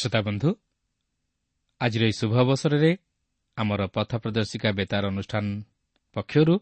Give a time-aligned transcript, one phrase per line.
[0.00, 0.50] ଶ୍ରୋତା ବନ୍ଧୁ
[1.80, 2.90] ଆଜିର ଏହି ଶୁଭ ଅବସରରେ
[3.56, 5.44] ଆମର ପଥ ପ୍ରଦର୍ଶିକା ବେତାର ଅନୁଷ୍ଠାନ
[6.16, 6.54] ପକ୍ଷରୁ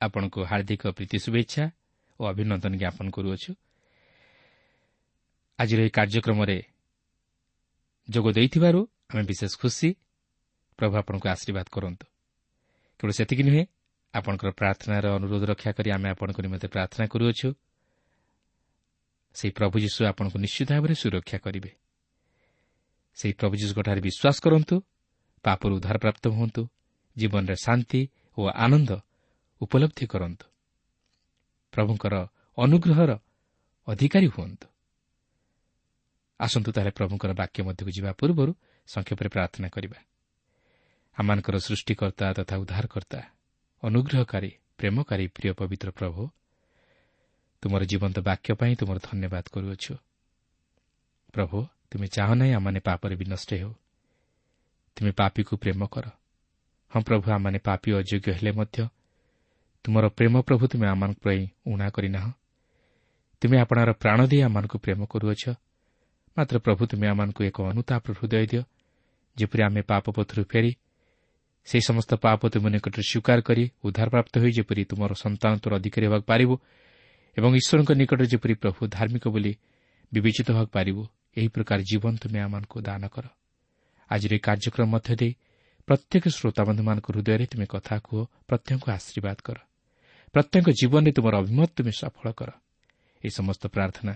[0.00, 1.64] ଆପଣଙ୍କୁ ହାର୍ଦ୍ଦିକ ପ୍ରୀତି ଶୁଭେଚ୍ଛା
[2.20, 3.50] ଓ ଅଭିନନ୍ଦନ ଜ୍ଞାପନ କରୁଅଛୁ।
[5.58, 6.58] ଆଜିର ଏହି କାର୍ଯ୍ୟକ୍ରମରେ
[8.08, 8.80] ଯୋଗ ଦେଇଥିବାରୁ
[9.10, 9.88] ଆମେ ବିଶେଷ ଖୁସି।
[10.78, 12.06] ପ୍ରଭୁ ଆପଣଙ୍କୁ ଆଶୀର୍ବାଦ କରନ୍ତୁ।
[12.98, 13.62] କେବଳ ସେତିକି ନୁହେଁ
[14.14, 17.48] ଆପଣଙ୍କର ପ୍ରାର୍ଥନାର ଅନୁରୋଧ ରକ୍ଷା କରି ଆମେ ଆପଣଙ୍କ ନିମନ୍ତେ ପ୍ରାର୍ଥନା କରୁଅଛୁ।
[19.36, 21.81] ସେହି ପ୍ରଭୁ ଯୀଶୁ ଆପଣଙ୍କୁ ନିଶ୍ଚିତ ଭାବରେ ସୁରକ୍ଷା କରିବେ।
[23.16, 24.74] ସେହି ପ୍ରଭୁ ଯୀଶୁଙ୍କଠାରେ ବିଶ୍ୱାସ କରନ୍ତୁ
[25.44, 26.62] ପାପରୁ ଉଦ୍ଧାରପ୍ରାପ୍ତ ହୁଅନ୍ତୁ
[27.16, 28.00] ଜୀବନରେ ଶାନ୍ତି
[28.38, 28.90] ଓ ଆନନ୍ଦ
[29.60, 30.46] ଉପଲବ୍ଧି କରନ୍ତୁ।
[31.72, 32.14] ପ୍ରଭୁଙ୍କର
[32.58, 33.10] ଅନୁଗ୍ରହର
[33.88, 34.66] ଅଧିକାରୀ ହୁଅନ୍ତୁ।
[36.40, 38.52] ଆସନ୍ତୁ ତାହେଲେ ପ୍ରଭୁଙ୍କର ବାକ୍ୟ ମଧ୍ୟକୁ ଯିବା ପୂର୍ବରୁ
[38.86, 39.98] ସଂକ୍ଷେପରେ ପ୍ରାର୍ଥନା କରିବା।
[41.16, 43.20] ଆମମାନଙ୍କର ସୃଷ୍ଟିକର୍ତ୍ତା ତଥା ଉଦ୍ଧାରକର୍ତ୍ତା
[43.82, 46.20] ଅନୁଗ୍ରହକାରୀ ପ୍ରେମକାରୀ ପ୍ରିୟ ପବିତ୍ର ପ୍ରଭୁ
[47.62, 49.94] ତୁମର ଜୀବନ୍ତ ବାକ୍ୟ ପାଇଁ ତୁମର ଧନ୍ୟବାଦ କରୁଅଛୁ।
[51.34, 51.58] ପ୍ରଭୁ
[51.92, 53.72] ତୁମେ ଚାହଁ ନାହିଁ ଆମମାନେ ପାପରେ ବିନଷ୍ଟ ହେଉ।
[54.96, 56.06] ତୁମେ ପାପୀକୁ ପ୍ରେମ କର।
[56.92, 58.78] ହଁ ପ୍ରଭୁ ଆମମାନେ ପାପୀ ଅଯୋଗ୍ୟ ହେଲେ ମଧ୍ୟ
[59.84, 62.30] ତୁମର ପ୍ରେମ ପ୍ରଭୁ ତୁମେ ଆମମାନଙ୍କ ପାଇଁ ଉଣା କରିନାହଁ।
[63.42, 65.44] ତୁମେ ଆପଣାର ପ୍ରାଣ ଦେଇ ଆମମାନଙ୍କୁ ପ୍ରେମ କରୁଅଛ।
[66.36, 68.62] ମାତ୍ର ପ୍ରଭୁ ତୁମେ ଆମମାନଙ୍କୁ ଏକ ଅନୁତାପର ହୃଦୟ ଦିଅ।
[69.36, 70.72] ଯେପରି ଆମେ ପାପ ପଥରୁ ଫେରି
[71.68, 76.26] ସେହି ସମସ୍ତ ପାପ ତୁମ ନିକଟରେ ସ୍ୱୀକାର କରି ଉଦ୍ଧାରପ୍ରାପ୍ତ ହୋଇ ଯେପରି ତୁମର ସନ୍ତାନ ତୋର ଅଧିକାରୀ ହେବାକୁ
[76.26, 76.50] ପାରିବ
[77.36, 79.52] ଏବଂ ଈଶ୍ୱରଙ୍କ ନିକଟରେ ଯେପରି ପ୍ରଭୁ ଧାର୍ମିକ ବୋଲି
[80.12, 80.98] ବିବେଚିତ ହେବାକୁ ପାରିବ
[81.36, 83.24] ଏହି ପ୍ରକାର ଜୀବନ ତୁମେ ଆମମାନଙ୍କୁ ଦାନ କର।
[84.10, 85.32] ଆଜିର ଏହି କାର୍ଯ୍ୟକ୍ରମ ମଧ୍ୟ ଦେଇ
[85.88, 89.58] ପ୍ରତ୍ୟେକ ଶ୍ରୋତାବନ୍ଧୁମାନଙ୍କ ହୃଦୟରେ ତୁମେ କଥା କୁହ ପ୍ରତ୍ୟେକଙ୍କୁ ଆଶୀର୍ବାଦ କର।
[90.34, 92.50] ପ୍ରତ୍ୟେକ ଜୀବନରେ ତୁମର ଅଭିମତ ତୁମେ ସଫଳ କର।
[93.22, 94.12] ଏହି ସମସ୍ତ ପ୍ରାର୍ଥନା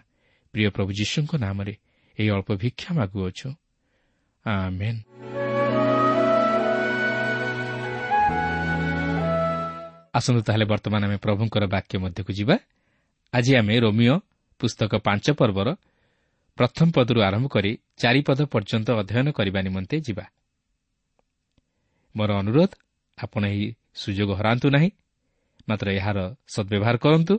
[0.53, 1.75] ପ୍ରିୟ ପ୍ରଭୁ ଯୀଶୁଙ୍କ ନାମରେ
[2.19, 3.49] ଏହି ଅଳ୍ପ ଭିକ୍ଷା ମାଗୁଅଛୁ।
[10.17, 12.57] ଆସନ୍ତୁ ତାହେଲେ ବର୍ତ୍ତମାନ ଆମେ ପ୍ରଭୁଙ୍କର ବାକ୍ୟ ମଧ୍ୟକୁ ଯିବା।
[13.33, 14.15] ଆଜି ଆମେ ରୋମିଓ
[14.61, 15.69] ପୁସ୍ତକ ପାଞ୍ଚ ପର୍ବର
[16.59, 17.71] ପ୍ରଥମ ପଦରୁ ଆରମ୍ଭ କରି
[18.03, 20.25] ଚାରିପଦ ପର୍ଯ୍ୟନ୍ତ ଅଧ୍ୟୟନ କରିବା ନିମନ୍ତେ ଯିବା।
[22.15, 22.71] ମୋର ଅନୁରୋଧ
[23.19, 24.91] ଆପଣ ଏହି ସୁଯୋଗ ହରାନ୍ତୁ ନାହିଁ
[25.69, 26.19] ମାତ୍ର ଏହାର
[26.55, 27.35] ସଦ୍ବ୍ୟବହାର କରନ୍ତୁ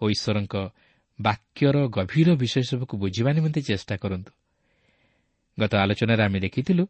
[0.00, 0.54] ଓ ଈଶ୍ୱରଙ୍କ
[1.18, 4.32] ବାକ୍ୟର ଗଭୀର ବିଷୟ ସବୁକୁ ବୁଝିବା ନିମନ୍ତେ ଚେଷ୍ଟା କରନ୍ତୁ।
[5.58, 6.84] ଗତ ଆଲୋଚନାରେ ଆମେ ଦେଖିଥିଲୁ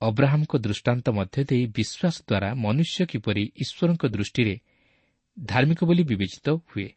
[0.00, 4.54] ଅବ୍ରାହମଙ୍କ ଦୃଷ୍ଟାନ୍ତ ମଧ୍ୟ ଦେଇ ବିଶ୍ୱାସ ଦ୍ୱାରା ମନୁଷ୍ୟ କିପରି ଈଶ୍ୱରଙ୍କ ଦୃଷ୍ଟିରେ
[5.36, 6.88] ଧାର୍ମିକ ବୋଲି ବିବେଚିତ ହୁଏ।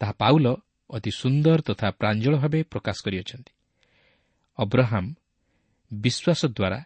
[0.00, 0.46] ତାହା ପାଉଲ
[0.90, 3.52] ଅତି ସୁନ୍ଦର ତଥା ପ୍ରାଞ୍ଜଳ ଭାବେ ପ୍ରକାଶ କରିଅଛନ୍ତି।
[4.58, 5.04] ଅବ୍ରାହମ
[5.92, 6.78] ବିଶ୍ୱାସ ଦ୍ୱାରା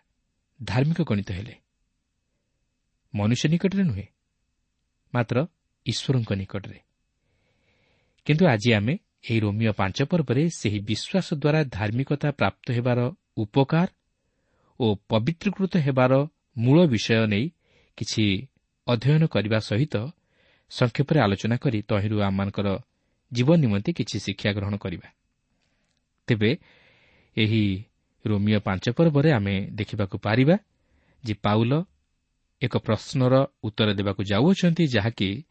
[0.61, 1.55] ଧାର୍ମିକ ଗଣିତ ହେଲେ।
[3.15, 4.07] ମନୁଷ୍ୟ ନିକଟରେ ନୁହେଁ
[5.15, 5.37] ମାତ୍ର
[5.87, 6.79] ଈଶ୍ୱରଙ୍କ ନିକଟରେ।
[8.27, 13.01] କିନ୍ତୁ ଆଜି ଆମେ ଏହି ରୋମିଓ ପାଞ୍ଚ ପର୍ବରେ ସେହି ବିଶ୍ୱାସ ଦ୍ୱାରା ଧାର୍ମିକତା ପ୍ରାପ୍ତ ହେବାର
[13.37, 13.89] ଉପକାର
[14.81, 16.13] ଓ ପବିତ୍ରକୃତ ହେବାର
[16.59, 17.47] ମୂଳ ବିଷୟ ନେଇ
[17.99, 18.25] କିଛି
[18.87, 19.95] ଅଧ୍ୟୟନ କରିବା ସହିତ
[20.71, 22.69] ସଂକ୍ଷେପରେ ଆଲୋଚନା କରି ତହିଁରୁ ଆମମାନଙ୍କର
[23.33, 25.09] ଜୀବନ ନିମନ୍ତେ କିଛି ଶିକ୍ଷା ଗ୍ରହଣ କରିବା।
[26.27, 26.51] ତେବେ
[27.37, 27.85] ଏହି
[28.27, 30.57] ରୋମିଓ ପାଞ୍ଚ ପର୍ବରେ ଆମେ ଦେଖିବାକୁ ପାରିବା
[31.25, 31.73] ଯେ ପାଉଲ
[32.63, 35.45] ଏକ ପ୍ରଶ୍ନର ଉତ୍ତର ଦେବାକୁ ଯାଉଅଛନ୍ତି ଯାହାକି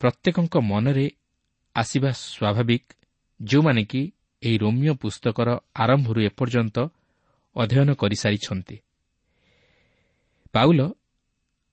[0.00, 1.06] ପ୍ରତ୍ୟେକଙ୍କ ମନରେ
[1.76, 2.84] ଆସିବା ସ୍ୱାଭାବିକ
[3.42, 4.12] ଯେଉଁମାନେ କି
[4.42, 6.76] ଏହି ରୋମିଓ ପୁସ୍ତକର ଆରମ୍ଭରୁ ଏପର୍ଯ୍ୟନ୍ତ
[7.56, 8.76] ଅଧ୍ୟୟନ କରିସାରିଛନ୍ତି।
[10.52, 10.80] ପାଉଲ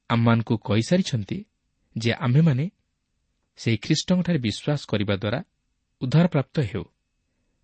[0.09, 1.37] ଆମମାନଙ୍କୁ କହିସାରିଛନ୍ତି
[1.97, 2.69] ଯେ ଆମ୍ଭେମାନେ
[3.57, 5.39] ସେହି ଖ୍ରୀଷ୍ଟଙ୍କଠାରେ ବିଶ୍ୱାସ କରିବା ଦ୍ୱାରା
[6.01, 6.85] ଉଦ୍ଧାରପ୍ରାପ୍ତ ହେଉ।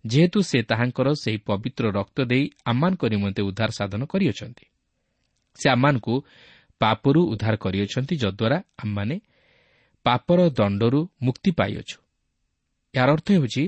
[0.06, 4.64] ଯେହେତୁ ସେ ତାହାଙ୍କର ସେହି ପବିତ୍ର ରକ୍ତ ଦେଇ ଆମମାନଙ୍କ ନିମନ୍ତେ ଉଦ୍ଧାର ସାଧନ କରିଅଛନ୍ତି।
[5.58, 6.14] ସେ ଆମମାନଙ୍କୁ
[6.80, 9.16] ପାପରୁ ଉଦ୍ଧାର କରିଅଛନ୍ତି ଯଦ୍ୱାରା ଆମମାନେ
[10.04, 11.98] ପାପର ଦଣ୍ଡରୁ ମୁକ୍ତି ପାଇଅଛୁ।
[12.94, 13.64] ଏହାର ଅର୍ଥ ହେଉଛି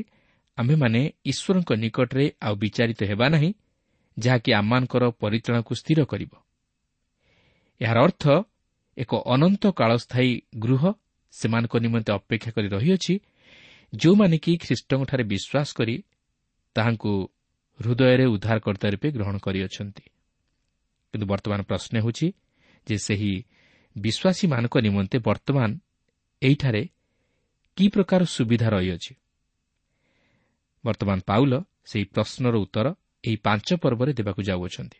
[0.58, 3.50] ଆମ୍ଭେମାନେ ଈଶ୍ୱରଙ୍କ ନିକଟରେ ଆଉ ବିଚାରିତ ହେବା ନାହିଁ
[4.18, 6.32] ଯାହାକି ଆମମାନଙ୍କର ପରିଚାଳନାକୁ ସ୍ଥିର କରିବ।
[7.80, 8.24] ଏହାର ଅର୍ଥ
[8.96, 10.82] ଏକ ଅନନ୍ତ କାଳସ୍ଥାୟୀ ଗୃହ
[11.30, 13.20] ସେମାନଙ୍କ ନିମନ୍ତେ ଅପେକ୍ଷା କରି ରହିଅଛି
[13.94, 16.04] ଯେଉଁମାନେ କି ଖ୍ରୀଷ୍ଟଙ୍କଠାରେ ବିଶ୍ୱାସ କରି
[16.74, 17.28] ତାହାଙ୍କୁ
[17.80, 20.02] ହୃଦୟରେ ଉଦ୍ଧାରକର୍ତ୍ତା ରୂପେ ଗ୍ରହଣ କରିଅଛନ୍ତି।
[21.12, 22.32] କିନ୍ତୁ ବର୍ତ୍ତମାନ ପ୍ରଶ୍ନ ହେଉଛି
[22.86, 23.44] ଯେ ସେହି
[23.98, 25.78] ବିଶ୍ୱାସୀମାନଙ୍କ ନିମନ୍ତେ ବର୍ତ୍ତମାନ
[26.42, 26.88] ଏହିଠାରେ
[27.76, 29.14] କି ପ୍ରକାର ସୁବିଧା ରହିଅଛି?
[30.84, 31.52] ବର୍ତ୍ତମାନ ପାଉଲ
[31.84, 32.94] ସେହି ପ୍ରଶ୍ନର ଉତ୍ତର
[33.24, 34.98] ଏହି ପାଞ୍ଚ ପର୍ବରେ ଦେବାକୁ ଯାଉଅଛନ୍ତି।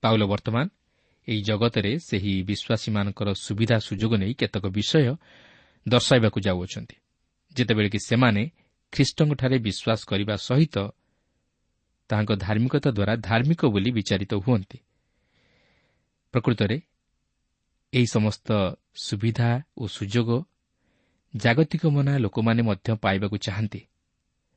[0.00, 0.68] ପାଉଲ ବର୍ତ୍ତମାନ
[1.28, 5.16] ଏହି ଜଗତରେ ସେହି ବିଶ୍ୱାସୀମାନଙ୍କର ସୁବିଧା ସୁଯୋଗ ନେଇ କେତେକ ବିଷୟ
[5.88, 6.96] ଦର୍ଶାଇବାକୁ ଯାଉଅଛନ୍ତି।
[7.56, 8.50] ଯେତେବେଳେ କି ସେମାନେ
[8.92, 10.76] ଖ୍ରୀଷ୍ଟଙ୍କଠାରେ ବିଶ୍ୱାସ କରିବା ସହିତ
[12.08, 14.78] ତାହାଙ୍କ ଧାର୍ମିକତା ଦ୍ୱାରା ଧାର୍ମିକ ବୋଲି ବିଚାରିତ ହୁଅନ୍ତି।
[16.32, 16.76] ପ୍ରକୃତରେ
[17.92, 18.48] ଏହି ସମସ୍ତ
[18.96, 20.44] ସୁବିଧା ଓ ସୁଯୋଗ
[21.36, 23.80] ଜାଗତିକ ମନା ଲୋକମାନେ ମଧ୍ୟ ପାଇବାକୁ ଚାହାନ୍ତି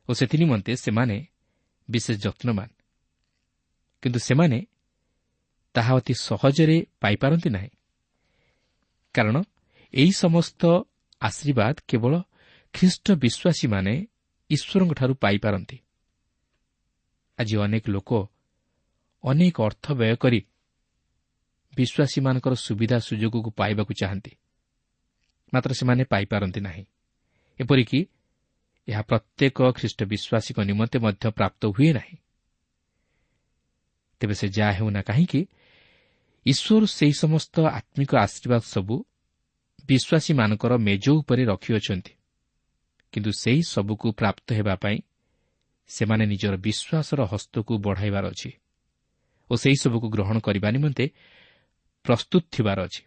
[0.09, 1.17] ଓ ସେଥିନିମନ୍ତେ ସେମାନେ
[1.89, 2.69] ବିଶେଷ ଯତ୍ନବାନ।
[4.01, 4.65] କିନ୍ତୁ ସେମାନେ
[5.75, 7.69] ତାହା ଅତି ସହଜରେ ପାଇପାରନ୍ତି ନାହିଁ।
[9.13, 9.43] କାରଣ
[9.93, 10.61] ଏହି ସମସ୍ତ
[11.21, 12.13] ଆଶୀର୍ବାଦ କେବଳ
[12.73, 13.93] ଖ୍ରୀଷ୍ଟ ବିଶ୍ୱାସୀମାନେ
[14.49, 15.77] ଈଶ୍ୱରଙ୍କଠାରୁ ପାଇପାରନ୍ତି।
[17.39, 18.11] ଆଜି ଅନେକ ଲୋକ
[19.23, 20.39] ଅନେକ ଅର୍ଥ ବ୍ୟୟ କରି
[21.73, 24.31] ବିଶ୍ୱାସୀମାନଙ୍କର ସୁବିଧା ସୁଯୋଗକୁ ପାଇବାକୁ ଚାହାନ୍ତି।
[25.53, 26.85] ମାତ୍ର ସେମାନେ ପାଇପାରନ୍ତି ନାହିଁ।
[27.59, 27.99] ଏପରିକି
[28.87, 32.17] ଏହା ପ୍ରତ୍ୟେକ ଖ୍ରୀଷ୍ଟ ବିଶ୍ୱାସୀଙ୍କ ନିମନ୍ତେ ମଧ୍ୟ ପ୍ରାପ୍ତ ହୁଏ ନାହିଁ।
[34.19, 35.47] ତେବେ ସେ ଯାହା ହେଉନା କାହିଁକି
[36.45, 38.95] ଈଶ୍ୱର ସେହି ସମସ୍ତ ଆତ୍ମିକ ଆଶୀର୍ବାଦ ସବୁ
[39.89, 42.13] ବିଶ୍ୱାସୀମାନଙ୍କର ମେଜ ଉପରେ ରଖିଅଛନ୍ତି।
[43.13, 44.97] କିନ୍ତୁ ସେହି ସବୁକୁ ପ୍ରାପ୍ତ ହେବା ପାଇଁ
[45.89, 48.51] ସେମାନେ ନିଜର ବିଶ୍ୱାସର ହସ୍ତକୁ ବଢ଼ାଇବାର ଅଛି
[49.49, 51.05] ଓ ସେହିସବୁକୁ ଗ୍ରହଣ କରିବା ନିମନ୍ତେ
[52.05, 53.03] ପ୍ରସ୍ତୁତ ଥିବାର ଅଛି।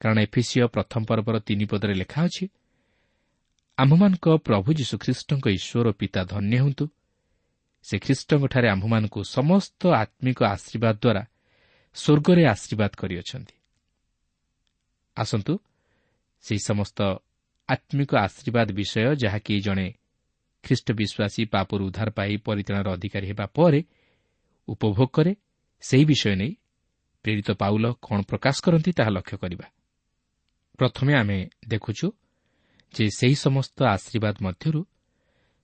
[0.00, 2.44] କାରଣ ଏଫିସିଓ ପ୍ରଥମ ପର୍ବର ତିନି ପଦରେ ଲେଖା ଅଛି
[3.78, 6.84] ଆମ୍ଭମାନଙ୍କ ପ୍ରଭୁ ଯୀଶୁଖ୍ରୀଷ୍ଟଙ୍କ ଈଶ୍ୱର ପିତା ଧନ୍ୟ ହୁଅନ୍ତୁ।
[7.84, 11.22] ସେ ଖ୍ରୀଷ୍ଟଙ୍କଠାରେ ଆମ୍ଭମାନଙ୍କୁ ସମସ୍ତ ଆତ୍ମିକ ଆଶୀର୍ବାଦ ଦ୍ୱାରା
[11.94, 13.54] ସ୍ୱର୍ଗରେ ଆଶୀର୍ବାଦ କରିଅଛନ୍ତି।
[15.16, 15.58] ଆସନ୍ତୁ
[16.42, 16.98] ସେହି ସମସ୍ତ
[17.68, 19.94] ଆତ୍ମିକ ଆଶୀର୍ବାଦ ବିଷୟ ଯାହାକି ଜଣେ
[20.64, 23.80] ଖ୍ରୀଷ୍ଟ ବିଶ୍ୱାସୀ ପାପରୁ ଉଦ୍ଧାର ପାଇ ପରିତ୍ରାଣର ଅଧିକାରୀ ହେବା ପରେ
[24.68, 25.34] ଉପଭୋଗ କରେ
[25.80, 26.52] ସେହି ବିଷୟ ନେଇ
[27.24, 29.66] ପ୍ରେରିତ ପାଉଲ କ'ଣ ପ୍ରକାଶ କରନ୍ତି ତାହା ଲକ୍ଷ୍ୟ କରିବା।
[30.78, 32.06] ପ୍ରଥମେ ଆମେ ଦେଖୁଛୁ
[32.94, 34.80] ଯେ ସେହି ସମସ୍ତ ଆଶୀର୍ବାଦ ମଧ୍ୟରୁ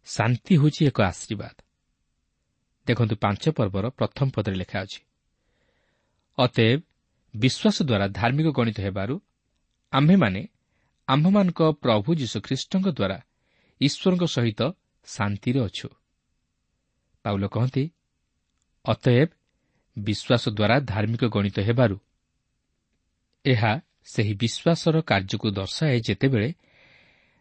[0.07, 1.55] ଶାନ୍ତି ହେଉଛି ଏକ ଆଶୀର୍ବାଦ।
[2.87, 5.01] ଦେଖନ୍ତୁ ପାଞ୍ଚ ପର୍ବର ପ୍ରଥମ ପଦରେ ଲେଖା ଅଛି।
[6.39, 6.81] ଅତଏବ
[7.35, 9.15] ବିଶ୍ୱାସ ଦ୍ୱାରା ଧାର୍ମିକ ଗଣିତ ହେବାରୁ
[9.93, 10.43] ଆମ୍ଭେମାନେ
[11.09, 13.19] ଆମ୍ଭମାନଙ୍କ ପ୍ରଭୁ ଯୀଶୁଖ୍ରୀଷ୍ଟଙ୍କ ଦ୍ୱାରା
[13.81, 14.61] ଈଶ୍ୱରଙ୍କ ସହିତ
[15.07, 15.89] ଶାନ୍ତିରେ ଅଛୁ।
[17.25, 17.85] ପାଉଲ କହନ୍ତି
[18.85, 19.31] ଅତଏବ
[19.97, 21.97] ବିଶ୍ୱାସ ଦ୍ୱାରା ଧାର୍ମିକ ଗଣିତ ହେବାରୁ
[23.45, 23.73] ଏହା
[24.13, 26.49] ସେହି ବିଶ୍ୱାସର କାର୍ଯ୍ୟକୁ ଦର୍ଶାଏ ଯେତେବେଳେ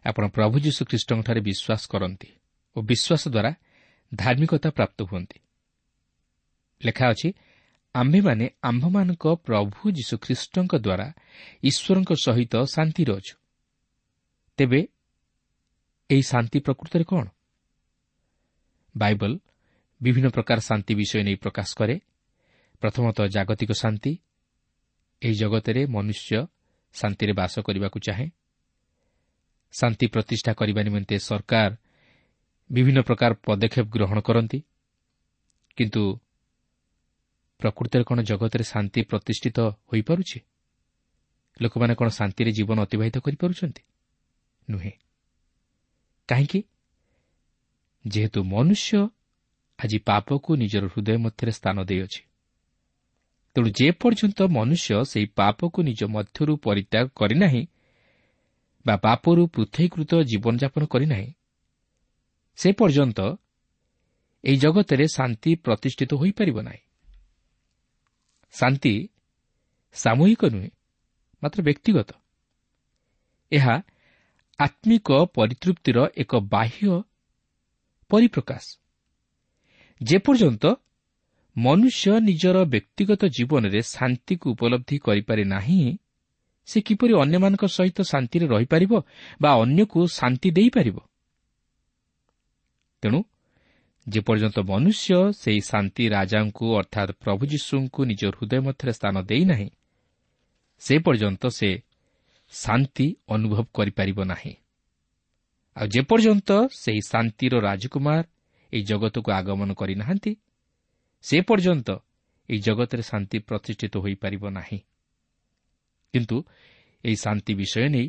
[0.06, 2.30] ଆପଣ ପ୍ରଭୁ ଯୀଶୁଖ୍ରୀଷ୍ଟଙ୍କଠାରେ ବିଶ୍ୱାସ କରନ୍ତି
[2.76, 3.52] ଓ ବିଶ୍ୱାସ ଦ୍ୱାରା
[4.12, 5.38] ଧାର୍ମିକତା ପ୍ରାପ୍ତ ହୁଅନ୍ତି।
[6.82, 7.30] ଲେଖା ଅଛି
[7.96, 11.08] ଆମ୍ଭେମାନେ ଆମ୍ଭମାନଙ୍କ ପ୍ରଭୁ ଯୀଶୁଖ୍ରୀଷ୍ଟଙ୍କ ଦ୍ୱାରା
[11.64, 13.36] ଈଶ୍ୱରଙ୍କ ସହିତ ଶାନ୍ତିରେ ଅଛୁ।
[14.58, 14.88] ତେବେ
[16.10, 17.28] ଏହି ଶାନ୍ତି ପ୍ରକୃତରେ କ'ଣ?
[18.98, 19.40] ବାଇବଲ
[20.02, 21.96] ବିଭିନ୍ନ ପ୍ରକାର ଶାନ୍ତି ବିଷୟ ନେଇ ପ୍ରକାଶ କରେ।
[22.82, 24.12] ପ୍ରଥମତଃ ଜାଗତିକ ଶାନ୍ତି
[25.22, 26.46] ଏହି ଜଗତରେ ମନୁଷ୍ୟ
[26.94, 28.30] ଶାନ୍ତିରେ ବାସ କରିବାକୁ ଚାହେଁ।
[29.74, 31.72] ଶାନ୍ତି ପ୍ରତିଷ୍ଠା କରିବା ନିମନ୍ତେ ସରକାର
[32.72, 34.60] ବିଭିନ୍ନ ପ୍ରକାର ପଦକ୍ଷେପ ଗ୍ରହଣ କରନ୍ତି।
[35.78, 36.04] କିନ୍ତୁ
[37.60, 40.40] ପ୍ରକୃତରେ କ'ଣ ଜଗତରେ ଶାନ୍ତି ପ୍ରତିଷ୍ଠିତ ହୋଇପାରୁଛି?
[41.62, 43.82] ଲୋକମାନେ କ'ଣ ଶାନ୍ତିରେ ଜୀବନ ଅତିବାହିତ କରିପାରୁଛନ୍ତି?
[44.70, 44.92] ନୁହେଁ।
[46.28, 46.64] କାହିଁକି?
[48.08, 49.08] ଯେହେତୁ ମନୁଷ୍ୟ
[49.80, 52.22] ଆଜି ପାପକୁ ନିଜର ହୃଦୟ ମଧ୍ୟରେ ସ୍ଥାନ ଦେଇଅଛି।
[53.56, 57.68] ତେଣୁ ଯେପର୍ଯ୍ୟନ୍ତ ମନୁଷ୍ୟ ସେହି ପାପକୁ ନିଜ ମଧ୍ୟରୁ ପରିତ୍ୟାଗ କରିନାହିଁ
[58.88, 61.34] ବା ପାପରୁ ପୃଥକୀକୃତ ଜୀବନଯାପନ କରିନାହିଁ
[62.56, 63.20] ସେ ପର୍ଯ୍ୟନ୍ତ
[64.44, 66.85] ଏହି ଜଗତରେ ଶାନ୍ତି ପ୍ରତିଷ୍ଠିତ ହୋଇପାରିବ ନାହିଁ।
[68.60, 68.94] ଶାନ୍ତି
[69.96, 70.70] ସାମୂହିକ ନୁହେଁ
[71.44, 72.10] ମାତ୍ର ବ୍ୟକ୍ତିଗତ।
[73.52, 73.76] ଏହା
[74.60, 76.90] ଆତ୍ମିକ ପରିତୃପ୍ତିର ଏକ ବାହ୍ୟ
[78.12, 78.66] ପରିପ୍ରକାଶ।
[80.02, 80.64] ଯେପର୍ଯ୍ୟନ୍ତ
[81.56, 85.82] ମନୁଷ୍ୟ ନିଜର ବ୍ୟକ୍ତିଗତ ଜୀବନରେ ଶାନ୍ତିକୁ ଉପଲବ୍ଧି କରିପାରେ ନାହିଁ
[86.68, 88.92] ସେ କିପରି ଅନ୍ୟମାନଙ୍କ ସହିତ ଶାନ୍ତିରେ ରହିପାରିବ
[89.42, 90.98] ବା ଅନ୍ୟକୁ ଶାନ୍ତି ଦେଇପାରିବ?
[93.04, 93.20] ତେଣୁ
[94.08, 99.70] ଯେପର୍ଯ୍ୟନ୍ତ ମନୁଷ୍ୟ ସେହି ଶାନ୍ତି ରାଜାଙ୍କୁ ଅର୍ଥାତ୍ ପ୍ରଭୁ ଯୀଶୁଙ୍କୁ ନିଜ ହୃଦୟ ମଧ୍ୟରେ ସ୍ଥାନ ଦେଇନାହିଁ
[100.82, 101.70] ସେ ପର୍ଯ୍ୟନ୍ତ ସେ
[102.54, 104.54] ଶାନ୍ତି ଅନୁଭବ କରିପାରିବ ନାହିଁ
[105.78, 108.24] ଆଉ ଯେପର୍ଯ୍ୟନ୍ତ ସେହି ଶାନ୍ତିର ରାଜକୁମାର
[108.74, 110.32] ଏହି ଜଗତକୁ ଆଗମନ କରିନାହାନ୍ତି
[111.24, 111.90] ସେ ପର୍ଯ୍ୟନ୍ତ
[112.50, 114.80] ଏହି ଜଗତରେ ଶାନ୍ତି ପ୍ରତିଷ୍ଠିତ ହୋଇପାରିବ ନାହିଁ
[116.14, 116.38] କିନ୍ତୁ
[117.04, 118.08] ଏହି ଶାନ୍ତି ବିଷୟ ନେଇ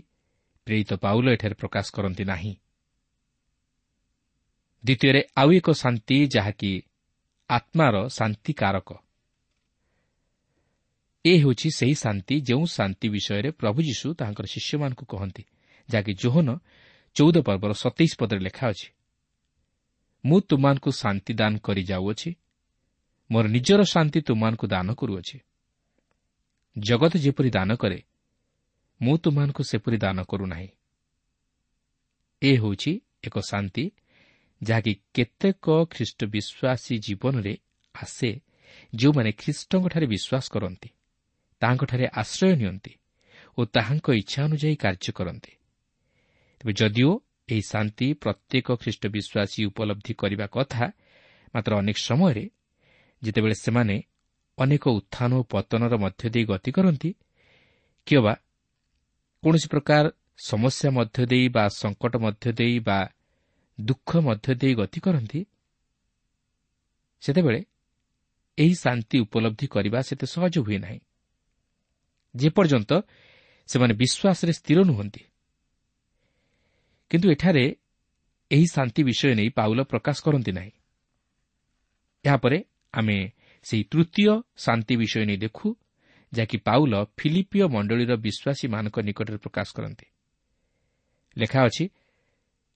[0.67, 2.53] ପ୍ରେରିତ ପାଉଲ ଏଠାରେ ପ୍ରକାଶ କରନ୍ତି ନାହିଁ
[4.85, 6.73] ଦ୍ୱିତୀୟରେ ଆଉ ଏକ ଶାନ୍ତି ଯାହାକି
[7.51, 8.89] ଆତ୍ମାର ଶାନ୍ତିକାରକ।
[11.25, 15.43] ଏ ହେଉଛି ସେହି ଶାନ୍ତି ଯେଉଁ ଶାନ୍ତି ବିଷୟରେ ପ୍ରଭୁ ଯୀଶୁ ତାହାଙ୍କର ଶିଷ୍ୟମାନଙ୍କୁ କହନ୍ତି
[15.89, 16.49] ଯାହାକି ଜୋହନ
[17.17, 18.89] ଚଉଦ ପର୍ବର ସତେଇଶ ପଦରେ ଲେଖା ଅଛି।
[20.25, 22.31] ମୁଁ ତୁମାନଙ୍କୁ ଶାନ୍ତି ଦାନ କରି ଯାଉଅଛି
[23.31, 25.39] ମୋର ନିଜର ଶାନ୍ତି ତୁମାନଙ୍କୁ ଦାନ କରୁଅଛି।
[26.77, 28.01] ଜଗତ ଯେପରି ଦାନ କରେ
[29.01, 30.69] ମୁଁ ତୁମାନଙ୍କୁ ସେପରି ଦାନ କରୁନାହିଁ।
[32.43, 32.93] ଏ ହେଉଛି
[33.25, 33.85] ଏକ ଶାନ୍ତି
[34.63, 37.55] ଯାହାକି କେତେକ ଖ୍ରୀଷ୍ଟ ବିଶ୍ୱାସୀ ଜୀବନରେ
[37.95, 38.31] ଆସେ
[38.95, 40.89] ଯେଉଁମାନେ ଖ୍ରୀଷ୍ଟଙ୍କଠାରେ ବିଶ୍ୱାସ କରନ୍ତି
[41.63, 42.93] ତାହାଙ୍କଠାରେ ଆଶ୍ରୟ ନିଅନ୍ତି
[43.59, 45.53] ଓ ତାହାଙ୍କ ଇଚ୍ଛା ଅନୁଯାୟୀ କାର୍ଯ୍ୟ କରନ୍ତି।
[46.61, 47.11] ତେବେ ଯଦିଓ
[47.49, 50.87] ଏହି ଶାନ୍ତି ପ୍ରତ୍ୟେକ ଖ୍ରୀଷ୍ଟ ବିଶ୍ୱାସୀ ଉପଲବ୍ଧି କରିବା କଥା
[51.55, 52.45] ମାତ୍ର ଅନେକ ସମୟରେ
[53.23, 53.97] ଯେତେବେଳେ ସେମାନେ
[54.59, 57.11] ଅନେକ ଉତ୍ଥାନ ଓ ପତନର ମଧ୍ୟ ଦେଇ ଗତି କରନ୍ତି
[58.07, 58.35] କିମ୍ବା
[59.43, 60.05] କୌଣସି ପ୍ରକାର
[60.39, 62.99] ସମସ୍ୟା ମଧ୍ୟ ଦେଇ ବା ସଙ୍କଟ ମଧ୍ୟ ଦେଇ ବା
[63.81, 65.47] ଦୁଃଖ ମଧ୍ୟ ଦେଇ ଗତି କରନ୍ତି।
[67.21, 67.65] ସେତେବେଳେ
[68.59, 71.01] ଏହି ଶାନ୍ତି ଉପଲବ୍ଧି କରିବା ସେତେ ସହଜ ହୁଏ ନାହିଁ।
[72.37, 72.93] ଯେପର୍ଯ୍ୟନ୍ତ
[73.67, 75.25] ସେମାନେ ବିଶ୍ୱାସରେ ସ୍ଥିର ନୁହନ୍ତି।
[77.11, 77.77] କିନ୍ତୁ ଏଠାରେ
[78.51, 80.71] ଏହି ଶାନ୍ତି ବିଷୟ ନେଇ ପାଉଲ ପ୍ରକାଶ କରନ୍ତି ନାହିଁ।
[82.25, 85.77] ଏହାପରେ ଆମେ ସେହି ତୃତୀୟ ଶାନ୍ତି ବିଷୟ ନେଇ ଦେଖୁ
[86.33, 90.07] ଯାହାକି ପାଉଲ ଫିଲିପିଓ ମଣ୍ଡଳୀର ବିଶ୍ୱାସୀମାନଙ୍କ ନିକଟରେ ପ୍ରକାଶ କରନ୍ତି।
[91.39, 91.89] ଲେଖା ଅଛି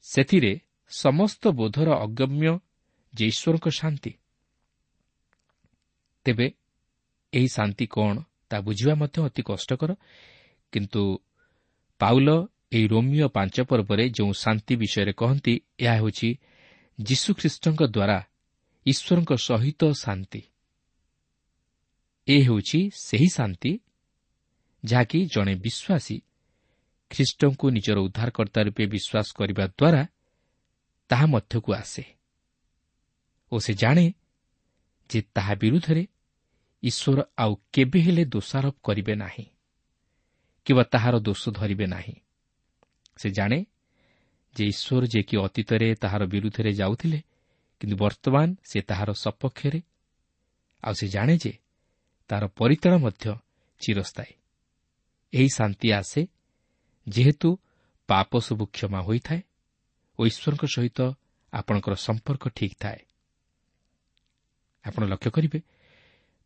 [0.03, 2.59] ସେଥିରେ ସମସ୍ତ ବୋଧର ଅଗମ୍ୟ
[3.15, 4.13] ଯେ ଈଶ୍ୱରଙ୍କ ଶାନ୍ତି।
[6.25, 6.47] ତେବେ
[7.33, 8.15] ଏହି ଶାନ୍ତି କ'ଣ
[8.49, 9.91] ତାହା ବୁଝିବା ମଧ୍ୟ ଅତି କଷ୍ଟକର
[10.73, 11.03] କିନ୍ତୁ
[12.01, 12.29] ପାଉଲ
[12.73, 16.29] ଏହି ରୋମିଓ ପାଞ୍ଚ ପର୍ବରେ ଯେଉଁ ଶାନ୍ତି ବିଷୟରେ କହନ୍ତି ଏହା ହେଉଛି
[17.01, 18.19] ଯୀଶୁଖ୍ରୀଷ୍ଟଙ୍କ ଦ୍ୱାରା
[18.87, 20.43] ଈଶ୍ୱରଙ୍କ ସହିତ ଶାନ୍ତି।
[22.29, 23.73] ଏ ହେଉଛି ସେହି ଶାନ୍ତି
[24.85, 26.17] ଯାହାକି ଜଣେ ବିଶ୍ୱାସୀ
[27.11, 30.03] ଖ୍ରୀଷ୍ଟଙ୍କୁ ନିଜର ଉଦ୍ଧାରକର୍ତ୍ତା ରୂପେ ବିଶ୍ୱାସ କରିବା ଦ୍ୱାରା
[31.11, 32.05] ତାହା ମଧ୍ୟକୁ ଆସେ
[33.53, 34.07] ଓ ସେ ଜାଣେ
[35.11, 36.07] ଯେ ତାହା ବିରୁଦ୍ଧରେ
[36.83, 39.47] ଈଶ୍ୱର ଆଉ କେବେ ହେଲେ ଦୋଷାରୋପ କରିବେ ନାହିଁ
[40.67, 42.17] କିମ୍ବା ତାହାର ଦୋଷ ଧରିବେ ନାହିଁ।
[43.17, 43.59] ସେ ଜାଣେ
[44.57, 47.21] ଯେ ଈଶ୍ୱର ଯେ କି ଅତୀତରେ ତାହାର ବିରୁଦ୍ଧରେ ଯାଉଥିଲେ
[47.81, 49.81] କିନ୍ତୁ ବର୍ତ୍ତମାନ ସେ ତାହାର ସପକ୍ଷରେ
[50.85, 51.53] ଆଉ ସେ ଜାଣେ ଯେ
[52.31, 53.25] ତାହାର ପରିତାଣ ମଧ୍ୟ
[53.81, 54.33] ଚିରସ୍ଥାୟୀ।
[55.33, 56.21] ଏହି ଶାନ୍ତି ଆସେ
[57.07, 57.49] ଯେହେତୁ
[58.09, 59.41] ପାପ ସବୁ କ୍ଷମା ହୋଇଥାଏ
[60.21, 60.99] ଓ ଈଶ୍ୱରଙ୍କ ସହିତ
[61.53, 63.01] ଆପଣଙ୍କର ସମ୍ପର୍କ ଠିକ୍ ଥାଏ।
[64.85, 65.61] ଆପଣ ଲକ୍ଷ୍ୟ କରିବେ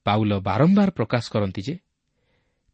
[0.07, 1.75] ପାଉଲ ବାରମ୍ବାର ପ୍ରକାଶ କରନ୍ତି ଯେ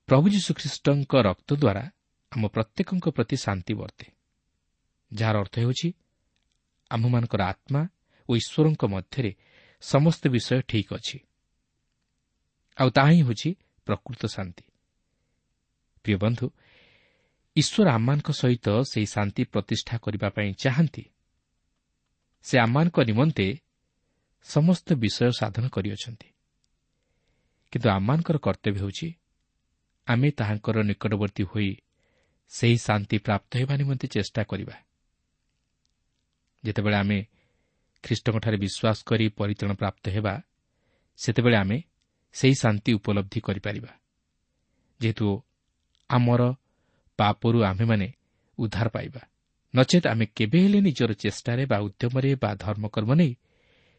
[0.08, 1.84] ପ୍ରଭୁ ଯୀଶୁଖ୍ରୀଷ୍ଟଙ୍କ ରକ୍ତ ଦ୍ୱାରା
[2.32, 4.06] ଆମ ପ୍ରତ୍ୟେକଙ୍କ ପ୍ରତି ଶାନ୍ତି ବର୍ତ୍ତେ
[5.10, 5.88] ଯାହାର ଅର୍ଥ ହେଉଛି
[6.90, 7.82] ଆମ୍ଭମାନଙ୍କର ଆତ୍ମା
[8.28, 9.32] ଓ ଈଶ୍ୱରଙ୍କ ମଧ୍ୟରେ
[9.82, 11.18] ସମସ୍ତ ବିଷୟ ଠିକ୍ ଅଛି।
[12.78, 13.50] ଆଉ ତାହା ହିଁ ହେଉଛି
[13.86, 14.64] ପ୍ରକୃତ ଶାନ୍ତି।
[16.04, 16.46] ପ୍ରିୟ ବନ୍ଧୁ
[17.56, 21.04] ଈଶ୍ୱର ଆମମାନଙ୍କ ସହିତ ସେହି ଶାନ୍ତି ପ୍ରତିଷ୍ଠା କରିବା ପାଇଁ ଚାହାନ୍ତି।
[22.42, 23.46] ସେ ଆମମାନଙ୍କ ନିମନ୍ତେ
[24.42, 26.28] ସମସ୍ତ ବିଷୟ ସାଧନ କରିଅଛନ୍ତି।
[27.72, 29.08] କିନ୍ତୁ ଆମମାନଙ୍କର କର୍ତ୍ତବ୍ୟ ହେଉଛି
[30.06, 31.76] ଆମେ ତାହାଙ୍କର ନିକଟବର୍ତ୍ତୀ ହୋଇ
[32.48, 34.76] ସେହି ଶାନ୍ତି ପ୍ରାପ୍ତ ହେବା ନିମନ୍ତେ ଚେଷ୍ଟା କରିବା।
[36.64, 37.26] ଯେତେବେଳେ ଆମେ
[38.02, 40.42] ଖ୍ରୀଷ୍ଟଙ୍କଠାରେ ବିଶ୍ୱାସ କରି ପରିତ୍ରାଣ ପ୍ରାପ୍ତ ହେବା
[41.16, 41.78] ସେତେବେଳେ ଆମେ
[42.32, 43.92] ସେହି ଶାନ୍ତି ଉପଲବ୍ଧି କରିପାରିବା।
[45.00, 45.42] ଯେହେତୁ
[46.10, 46.42] ଆମର
[47.20, 48.08] ପାପରୁ ଆମ୍ଭେମାନେ
[48.58, 49.22] ଉଦ୍ଧାର ପାଇବା।
[49.74, 53.32] ନଚେତ୍ ଆମେ କେବେ ହେଲେ ନିଜର ଚେଷ୍ଟାରେ ବା ଉଦ୍ୟମରେ ବା ଧର୍ମକର୍ମ ନେଇ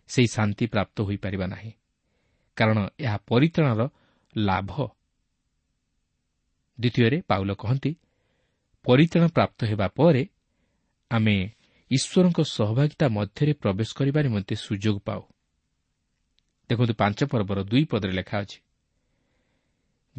[0.09, 1.71] ସେହି ଶାନ୍ତି ପ୍ରାପ୍ତ ହୋଇପାରିବା ନାହିଁ।
[2.57, 3.81] କାରଣ ଏହା ପରିତ୍ରାଣର
[4.35, 4.71] ଲାଭ।
[6.79, 7.91] ଦ୍ୱିତୀୟରେ ପାଉଲ କହନ୍ତି
[8.85, 10.23] ପରିତ୍ରାଣ ପ୍ରାପ୍ତ ହେବା ପରେ
[11.11, 11.35] ଆମେ
[11.91, 15.21] ଈଶ୍ୱରଙ୍କ ସହଭାଗିତା ମଧ୍ୟରେ ପ୍ରବେଶ କରିବା ନିମନ୍ତେ ସୁଯୋଗ ପାଉ।
[16.69, 18.57] ଦେଖନ୍ତୁ ପାଞ୍ଚ ପର୍ବର ଦୁଇ ପଦରେ ଲେଖା ଅଛି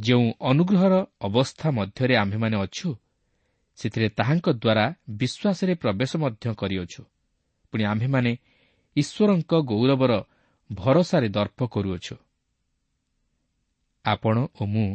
[0.01, 2.89] ଯେଉଁ ଅନୁଗ୍ରହର ଅବସ୍ଥା ମଧ୍ୟରେ ଆମ୍ଭେମାନେ ଅଛୁ
[3.79, 7.03] ସେଥିରେ ତାହାଙ୍କ ଦ୍ୱାରା ବିଶ୍ୱାସରେ ପ୍ରବେଶ ମଧ୍ୟ କରିଅଛୁ।
[7.73, 8.33] ପୁଣି ଆମ୍ଭେମାନେ
[8.97, 10.13] ଈଶ୍ୱରଙ୍କ ଗୌରବର
[10.73, 12.15] ଭରସାରେ ଦର୍ପ କରୁଅଛୁ।
[14.05, 14.89] ଆପଣ ଓ ମୁଁ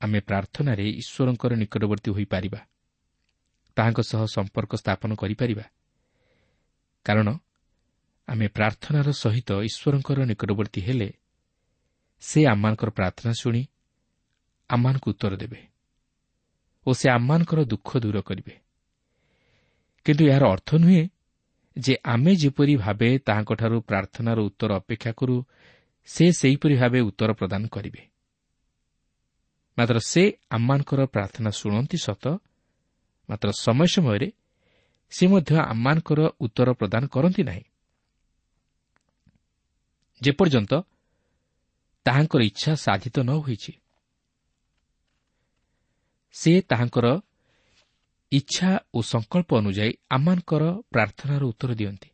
[0.00, 2.60] ଆମେ ପ୍ରାର୍ଥନାରେ ଈଶ୍ୱରଙ୍କର ନିକଟବର୍ତ୍ତୀ ହୋଇପାରିବା
[3.76, 5.64] ତାହାଙ୍କ ସହ ସମ୍ପର୍କ ସ୍ଥାପନ କରିପାରିବା।
[7.06, 7.28] କାରଣ
[8.28, 11.08] ଆମେ ପ୍ରାର୍ଥନାର ସହିତ ଈଶ୍ୱରଙ୍କର ନିକଟବର୍ତ୍ତୀ ହେଲେ
[12.24, 13.62] ସେ ଆମମାନଙ୍କର ପ୍ରାର୍ଥନା ଶୁଣି
[14.70, 15.60] ଆମମାନଙ୍କୁ ଉତ୍ତର ଦେବେ
[16.86, 18.54] ଓ ସେ ଆମମାନଙ୍କର ଦୁଃଖ ଦୂର କରିବେ।
[20.06, 21.02] କିନ୍ତୁ ଏହାର ଅର୍ଥ ନୁହେଁ
[21.76, 25.36] ଯେ ଆମେ ଯେପରି ଭାବେ ତାହାଙ୍କଠାରୁ ପ୍ରାର୍ଥନାର ଉତ୍ତର ଅପେକ୍ଷା କରୁ
[26.08, 28.02] ସେ ସେହିପରି ଭାବେ ଉତ୍ତର ପ୍ରଦାନ କରିବେ।
[29.78, 32.24] ମାତ୍ର ସେ ଆମମାନଙ୍କର ପ୍ରାର୍ଥନା ଶୁଣନ୍ତି ସତ
[33.28, 34.28] ମାତ୍ର ସମୟ ସମୟରେ
[35.12, 37.64] ସେ ମଧ୍ୟ ଆମମାନଙ୍କର ଉତ୍ତର ପ୍ରଦାନ କରନ୍ତି ନାହିଁ।
[40.22, 40.72] ଯେପର୍ଯ୍ୟନ୍ତ
[42.04, 43.72] ତାହାଙ୍କର ଇଚ୍ଛା ସାଧିତ ନ ହୋଇଛି।
[46.34, 47.06] ସେ ତାହାଙ୍କର
[48.32, 50.62] ଇଚ୍ଛା ଓ ସଂକଳ୍ପ ଅନୁଯାୟୀ ଆମମାନଙ୍କର
[50.92, 52.08] ପ୍ରାର୍ଥନାର ଉତ୍ତର ଦିଅନ୍ତି।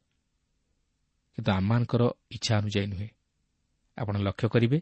[1.38, 3.08] କିନ୍ତୁ ଆମମାନଙ୍କର ଇଚ୍ଛା ଅନୁଯାୟୀ ନୁହେଁ।
[3.98, 4.78] ଆପଣ ଲକ୍ଷ୍ୟ କରିବେ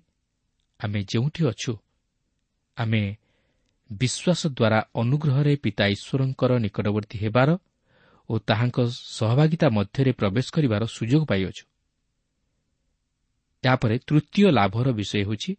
[0.81, 1.73] ଆମେ ଯେଉଁଠି ଅଛୁ
[2.77, 3.03] ଆମେ
[3.90, 7.51] ବିଶ୍ୱାସ ଦ୍ୱାରା ଅନୁଗ୍ରହରେ ପିତା ଈଶ୍ୱରଙ୍କର ନିକଟବର୍ତ୍ତୀ ହେବାର
[8.31, 8.79] ଓ ତାହାଙ୍କ
[9.18, 11.64] ସହଭାଗିତା ମଧ୍ୟରେ ପ୍ରବେଶ କରିବାର ସୁଯୋଗ ପାଇଅଛୁ।
[13.64, 15.57] ଏହାପରେ ତୃତୀୟ ଲାଭର ବିଷୟ ହେଉଛି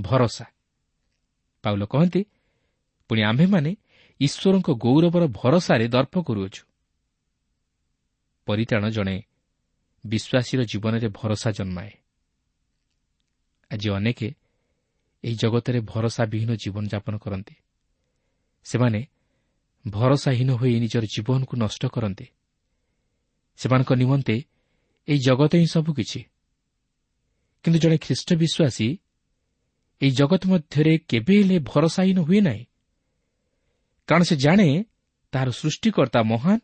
[0.00, 0.44] ଭରସା।
[1.62, 2.24] ପାଉଲ କହନ୍ତି
[3.08, 3.76] ପୁଣି ଆମ୍ଭେମାନେ
[4.20, 6.62] ଈଶ୍ୱରଙ୍କ ଗୌରବର ଭରସାରେ ଦର୍ପ କରୁଅଛୁ।
[8.46, 9.22] ପରିତାଣ ଜଣେ
[10.06, 11.92] ବିଶ୍ୱାସୀର ଜୀବନରେ ଭରସା ଜନ୍ମାଏ।
[13.70, 14.22] ଆଜି ଅନେକ
[15.24, 17.54] ଏହି ଜଗତରେ ଭରସାବିହୀନ ଜୀବନଯାପନ କରନ୍ତି।
[18.64, 19.06] ସେମାନେ
[19.86, 22.26] ଭରସାହୀନ ହୋଇ ନିଜର ଜୀବନକୁ ନଷ୍ଟ କରନ୍ତି।
[23.56, 24.44] ସେମାନଙ୍କ ନିମନ୍ତେ
[25.08, 26.24] ଏହି ଜଗତ ହିଁ ସବୁକିଛି
[27.66, 28.88] କିନ୍ତୁ ଜଣେ ଖ୍ରୀଷ୍ଟ ବିଶ୍ୱାସୀ
[30.00, 32.64] ଏହି ଜଗତ ମଧ୍ୟରେ କେବେ ହେଲେ ଭରସାହୀନ ହୁଏ ନାହିଁ
[34.08, 34.68] କାରଣ ସେ ଜାଣେ
[35.32, 36.58] ତାହାର ସୃଷ୍ଟିକର୍ତ୍ତା ମହାନ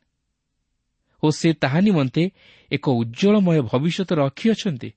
[1.22, 2.22] ଓ ସେ ତାହା ନିମନ୍ତେ
[2.70, 4.90] ଏକ ଉଜ୍ଜଳମୟ ଭବିଷ୍ୟତ ରଖିଅଛନ୍ତି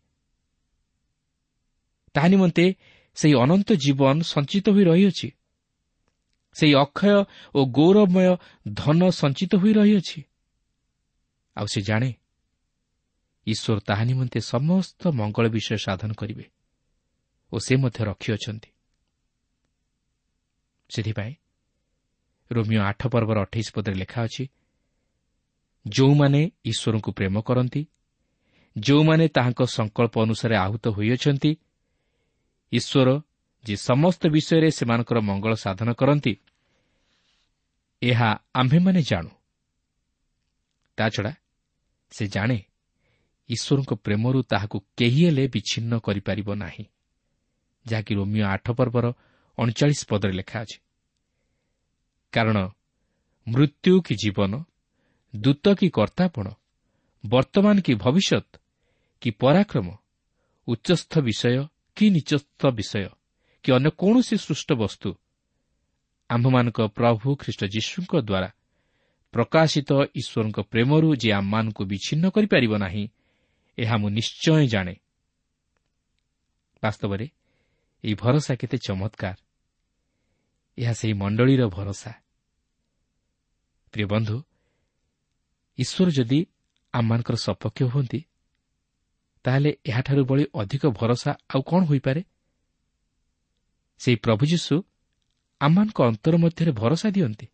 [2.15, 2.65] ତାହା ନିମନ୍ତେ
[3.17, 5.27] ସେହି ଅନନ୍ତ ଜୀବନ ସଞ୍ଚିତ ହୋଇ ରହିଅଛି
[6.55, 7.17] ସେହି ଅକ୍ଷୟ
[7.55, 8.29] ଓ ଗୌରବମୟ
[8.73, 10.19] ଧନ ସଞ୍ଚିତ ହୋଇ ରହିଅଛି
[11.57, 12.09] ଆଉ ସେ ଜାଣେ
[13.47, 16.45] ଈଶ୍ୱର ତାହା ନିମନ୍ତେ ସମସ୍ତ ମଙ୍ଗଳ ବିଷୟ ସାଧନ କରିବେ
[17.53, 18.69] ଓ ସେ ମଧ୍ୟ ରଖିଅଛନ୍ତି
[20.89, 21.33] ସେଥିପାଇଁ
[22.51, 24.43] ରୋମିଓ ଆଠ ପର୍ବର ଅଠେଇଶ ପଦରେ ଲେଖା ଅଛି
[25.85, 27.81] ଯେଉଁମାନେ ଈଶ୍ୱରଙ୍କୁ ପ୍ରେମ କରନ୍ତି
[28.75, 31.51] ଯେଉଁମାନେ ତାହାଙ୍କ ସଂକଳ୍ପ ଅନୁସାରେ ଆହୁତ ହୋଇଅଛନ୍ତି
[32.71, 33.09] ଈଶ୍ୱର
[33.63, 36.33] ଯେ ସମସ୍ତ ବିଷୟରେ ସେମାନଙ୍କର ମଙ୍ଗଳ ସାଧନ କରନ୍ତି
[38.01, 39.29] ଏହା ଆମ୍ଭେମାନେ ଜାଣୁ।
[40.97, 41.31] ତାଛଡ଼ା
[42.11, 42.57] ସେ ଜାଣେ
[43.49, 46.85] ଈଶ୍ୱରଙ୍କ ପ୍ରେମରୁ ତାହାକୁ କେହି ହେଲେ ବିଚ୍ଛିନ୍ନ କରିପାରିବ ନାହିଁ।
[47.85, 49.05] ଯାହାକି ରୋମିଓ ଆଠ ପର୍ବର
[49.57, 50.77] ଅଣଚାଳିଶ ପଦରେ ଲେଖା ଅଛି।
[52.33, 52.57] କାରଣ
[53.47, 54.53] ମୃତ୍ୟୁ କି ଜୀବନ
[55.33, 56.47] ଦୂତ କି କର୍ତ୍ତାପଣ
[57.23, 58.47] ବର୍ତ୍ତମାନ କି ଭବିଷ୍ୟତ
[59.21, 59.87] କି ପରାକ୍ରମ
[60.67, 61.57] ଉଚ୍ଚସ୍ଥ ବିଷୟ
[61.97, 63.09] କି ନିଚସ୍ଥ ବିଷୟ
[63.63, 65.09] କି ଅନ୍ୟ କୌଣସି ସୃଷ୍ଟ ବସ୍ତୁ
[66.29, 68.49] ଆମ୍ଭମାନଙ୍କ ପ୍ରଭୁ ଖ୍ରୀଷ୍ଟ ଯୀଶୁଙ୍କ ଦ୍ୱାରା
[69.33, 73.03] ପ୍ରକାଶିତ ଈଶ୍ୱରଙ୍କ ପ୍ରେମରୁ ଯେ ଆମମାନଙ୍କୁ ବିଚ୍ଛିନ୍ନ କରିପାରିବ ନାହିଁ
[73.77, 74.95] ଏହା ମୁଁ ନିଶ୍ଚୟ ଜାଣେ।
[76.83, 77.25] ବାସ୍ତବରେ
[78.03, 79.35] ଏହି ଭରସା କେତେ ଚମତ୍କାର।
[80.77, 82.11] ଏହା ସେହି ମଣ୍ଡଳୀର ଭରସା।
[83.91, 84.43] ପ୍ରିୟ ବନ୍ଧୁ
[85.77, 86.45] ଈଶ୍ୱର ଯଦି
[86.93, 88.25] ଆମମାନଙ୍କର ସପକ୍ଷ ହୁଅନ୍ତି
[89.43, 92.23] ତାହେଲେ ଏହାଠାରୁ ବଳି ଅଧିକ ଭରସା ଆଉ କ'ଣ ହୋଇପାରେ?
[93.97, 94.83] ସେହି ପ୍ରଭୁ ଯୀଶୁ
[95.59, 97.47] ଆମମାନଙ୍କ ଅନ୍ତର ମଧ୍ୟରେ ଭରସା ଦିଅନ୍ତି।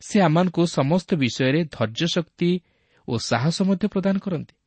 [0.00, 2.60] ସେ ଆମମାନଙ୍କୁ ସମସ୍ତ ବିଷୟରେ ଧୈର୍ଯ୍ୟ ଶକ୍ତି
[3.08, 4.57] ଓ ସାହସ ମଧ୍ୟ ପ୍ରଦାନ କରନ୍ତି।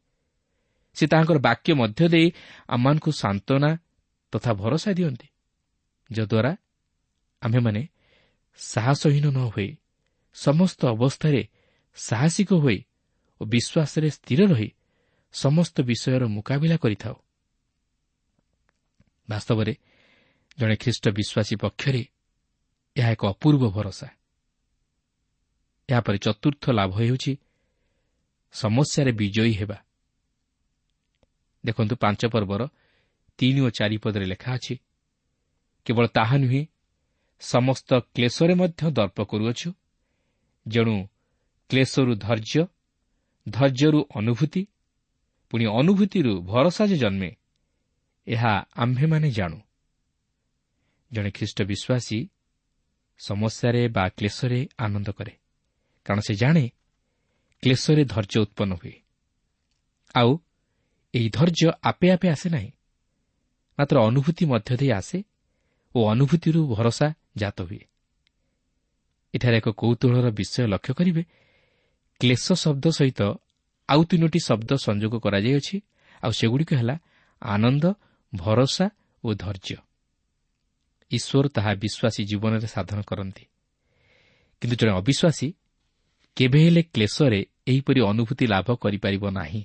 [0.93, 2.31] ସେ ତାହାଙ୍କର ବାକ୍ୟ ମଧ୍ୟ ଦେଇ
[2.67, 3.77] ଆମମାନଙ୍କୁ ସାନ୍ତ୍ୱନା
[4.31, 5.27] ତଥା ଭରସା ଦିଅନ୍ତି
[6.11, 6.57] ଯଦ୍ୱାରା
[7.41, 7.87] ଆମ୍ଭେମାନେ
[8.57, 9.77] ସାହସହୀନ ନ ହୋଇ
[10.33, 11.41] ସମସ୍ତ ଅବସ୍ଥାରେ
[11.95, 12.85] ସାହସିକ ହୋଇ
[13.41, 14.69] ଓ ବିଶ୍ୱାସରେ ସ୍ଥିର ରହି
[15.33, 17.15] ସମସ୍ତ ବିଷୟର ମୁକାବିଲା କରିଥାଉ।
[19.29, 19.73] ବାସ୍ତବରେ
[20.57, 22.03] ଜଣେ ଖ୍ରୀଷ୍ଟ ବିଶ୍ୱାସୀ ପକ୍ଷରେ
[22.97, 24.07] ଏହା ଏକ ଅପୂର୍ବ ଭରସା।
[25.89, 27.31] ଏହାପରେ ଚତୁର୍ଥ ଲାଭ ହେଉଛି
[28.51, 29.77] ସମସ୍ୟାରେ ବିଜୟୀ ହେବା।
[31.65, 32.61] ଦେଖନ୍ତୁ ପାଞ୍ଚ ପର୍ବର
[33.39, 34.75] ତିନି ଓ ଚାରିପଦରେ ଲେଖା ଅଛି
[35.85, 36.61] କେବଳ ତାହା ନୁହେଁ
[37.41, 39.69] ସମସ୍ତ କ୍ଲେଶରେ ମଧ୍ୟ ଦର୍ପ କରୁଅଛୁ।
[40.67, 40.95] ଯେଣୁ
[41.69, 42.63] କ୍ଲେଶରୁ ଧୈର୍ଯ୍ୟ
[43.49, 44.61] ଧୈର୍ଯ୍ୟରୁ ଅନୁଭୂତି
[45.51, 47.29] ପୁଣି ଅନୁଭୂତିରୁ ଭରସା ଯେ ଜନ୍ମେ
[48.27, 49.59] ଏହା ଆମ୍ଭେମାନେ ଜାଣୁ।
[51.11, 52.19] ଜଣେ ଖ୍ରୀଷ୍ଟ ବିଶ୍ୱାସୀ
[53.19, 55.33] ସମସ୍ୟାରେ ବା କ୍ଲେଶରେ ଆନନ୍ଦ କରେ
[56.05, 56.65] କାରଣ ସେ ଜାଣେ
[57.63, 58.95] କ୍ଲେଶରେ ଧୈର୍ଯ୍ୟ ଉତ୍ପନ୍ନ ହୁଏ।
[60.15, 60.31] ଆଉ
[61.15, 62.71] ଏହି ଧୈର୍ଯ୍ୟ ଆପେ ଆପେ ଆସେ ନାହିଁ।
[63.79, 65.23] ମାତ୍ର ଅନୁଭୂତି ମଧ୍ୟ ଦେଇ ଆସେ
[65.95, 67.85] ଓ ଅନୁଭୂତିରୁ ଭରସା ଜାତ ହୁଏ।
[69.33, 71.23] ଏଠାରେ ଏକ କୌତୁହଳର ବିଷୟ ଲକ୍ଷ୍ୟ କରିବେ।
[72.19, 73.21] କ୍ଲେଶ ଶବ୍ଦ ସହିତ
[73.89, 75.81] ଆଉ ତିନୋଟି ଶବ୍ଦ ସଂଯୋଗ କରାଯାଇଅଛି।
[76.23, 76.99] ଆଉ ସେଗୁଡ଼ିକ ହେଲା
[77.41, 77.93] ଆନନ୍ଦ
[78.35, 78.89] ଭରସା
[79.23, 79.75] ଓ ଧୈର୍ଯ୍ୟ।
[81.11, 83.45] ଈଶ୍ୱର ତାହା ବିଶ୍ୱାସୀ ଜୀବନରେ ସାଧନ କରନ୍ତି।
[84.61, 85.53] କିନ୍ତୁ ଜଣେ ଅବିଶ୍ୱାସୀ
[86.35, 89.63] କେବେ ହେଲେ କ୍ଲେଶରେ ଏହିପରି ଅନୁଭୂତି ଲାଭ କରିପାରିବ ନାହିଁ।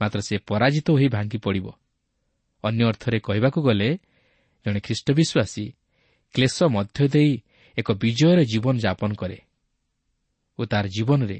[0.00, 1.66] ମାତ୍ର ସେ ପରାଜିତ ହୋଇ ଭାଙ୍ଗି ପଡ଼ିବ।
[2.64, 3.88] ଅନ୍ୟ ଅର୍ଥରେ କହିବାକୁ ଗଲେ
[4.66, 5.64] ଜଣେ ଖ୍ରୀଷ୍ଟ ବିଶ୍ୱାସୀ
[6.34, 7.32] କ୍ଲେଶ ମଧ୍ୟ ଦେଇ
[7.78, 9.38] ଏକ ବିଜୟର ଜୀବନ ଯାପନ କରେ
[10.58, 11.38] ଓ ତାର ଜୀବନରେ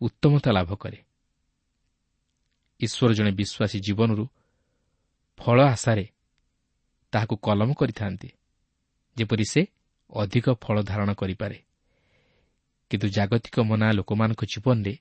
[0.00, 1.00] ଉତ୍ତମତା ଲାଭ କରେ।
[2.80, 4.24] ଈଶ୍ୱର ଜଣେ ବିଶ୍ୱାସୀ ଜୀବନରୁ
[5.38, 6.06] ଫଳ ଆଶାରେ
[7.12, 8.28] ତାହାକୁ କଲମ କରିଥାନ୍ତି
[9.16, 9.62] ଯେପରି ସେ
[10.12, 11.58] ଅଧିକ ଫଳ ଧାରଣ କରିପାରେ।
[12.90, 14.94] କିନ୍ତୁ ଜାଗତିକ ମନା ଲୋକମାନଙ୍କ ଜୀବନରେ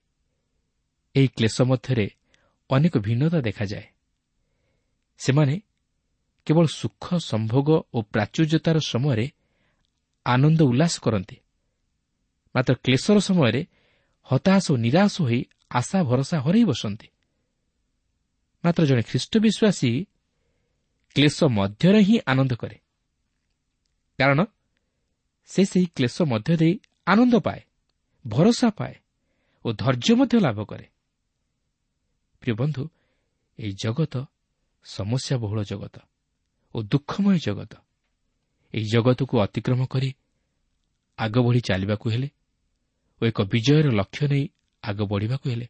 [1.16, 2.08] ଏହି କ୍ଲେଶ ମଧ୍ୟରେ
[2.70, 3.88] ଅନେକ ଭିନ୍ନତା ଦେଖାଯାଏ
[5.18, 5.56] ସେମାନେ
[6.48, 9.26] କେବଳ ସୁଖ ସମ୍ଭୋଗ ଓ ପ୍ରାଚୁର୍ଯ୍ୟତାର ସମୟରେ
[10.26, 11.38] ଆନନ୍ଦ ଉଲ୍ଲାସ କରନ୍ତି।
[12.56, 13.62] ମାତ୍ର କ୍ଲେଶର ସମୟରେ
[14.24, 17.08] ହତାଶ ଓ ନିରାଶ ହୋଇ ଆଶା ଭରସା ହରାଇ ବସନ୍ତି।
[18.66, 19.92] ମାତ୍ର ଜଣେ ଖ୍ରୀଷ୍ଟ ବିଶ୍ୱାସୀ
[21.16, 22.78] କ୍ଲେଶ ମଧ୍ୟରେ ହିଁ ଆନନ୍ଦ କରେ।
[24.20, 24.40] କାରଣ
[25.46, 26.74] ସେ ସେହି କ୍ଲେଶ ମଧ୍ୟ ଦେଇ
[27.06, 27.62] ଆନନ୍ଦ ପାଏ
[28.28, 28.96] ଭରସା ପାଏ
[29.66, 30.88] ଓ ଧୈର୍ଯ୍ୟ ମଧ୍ୟ ଲାଭ କରେ।
[32.42, 32.84] ପ୍ରିୟ ବନ୍ଧୁ
[33.60, 34.16] ଏହି ଜଗତ
[34.86, 35.96] ସମସ୍ୟାବହୁଳ ଜଗତ
[36.76, 37.74] ଓ ଦୁଃଖମୟ ଜଗତ।
[38.74, 40.10] ଏହି ଜଗତକୁ ଅତିକ୍ରମ କରି
[41.20, 42.30] ଆଗ ବଢ଼ି ଚାଲିବାକୁ ହେଲେ
[43.22, 44.46] ଓ ଏକ ବିଜୟର ଲକ୍ଷ୍ୟ ନେଇ
[44.84, 45.68] ଆଗ ବଢ଼ିବାକୁ ହେଲେ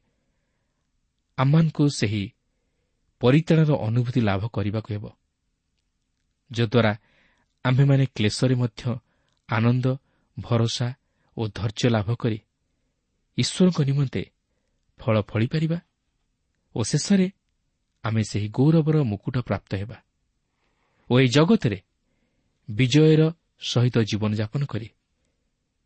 [1.38, 2.23] ଆମମାନଙ୍କୁ ସେହି
[3.21, 5.06] ପରିତ୍ରାଣର ଅନୁଭୂତି ଲାଭ କରିବାକୁ ହେବ
[6.51, 6.93] ଯଦ୍ୱାରା
[7.65, 8.84] ଆମ୍ଭେମାନେ କ୍ଲେଶରେ ମଧ୍ୟ
[9.49, 9.86] ଆନନ୍ଦ
[10.38, 10.88] ଭରସା
[11.38, 12.39] ଓ ଧୈର୍ଯ୍ୟ ଲାଭ କରି
[13.38, 14.21] ଈଶ୍ୱରଙ୍କ ନିମନ୍ତେ
[14.99, 15.77] ଫଳ ଫଳିପାରିବା
[16.75, 17.27] ଓ ଶେଷରେ
[18.03, 19.97] ଆମେ ସେହି ଗୌରବର ମୁକୁଟ ପ୍ରାପ୍ତ ହେବା
[21.10, 21.80] ଓ ଏହି ଜଗତରେ
[22.69, 23.21] ବିଜୟର
[23.62, 24.88] ସହିତ ଜୀବନଯାପନ କରି